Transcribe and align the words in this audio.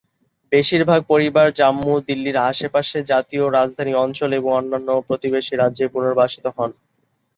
বেশিরভাগ 0.51 0.99
পরিবার 1.07 1.47
জম্মু, 1.53 1.93
দিল্লির 2.07 2.37
আশেপাশে 2.49 2.97
জাতীয় 3.11 3.45
রাজধানী 3.49 3.93
অঞ্চল 4.03 4.29
এবং 4.33 4.51
অন্যান্য 4.53 4.89
প্রতিবেশী 5.07 5.53
রাজ্যে 5.55 5.85
পুনর্বাসিত 5.93 6.45
হন। 6.57 6.71